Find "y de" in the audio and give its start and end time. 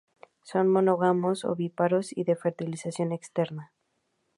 2.17-2.35